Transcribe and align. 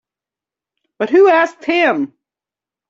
But 0.97 1.11
who 1.11 1.29
asked 1.29 1.63
him? 1.63 2.15